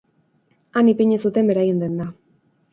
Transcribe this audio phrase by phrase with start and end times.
[0.79, 2.11] Han ipini zuten beraien denda.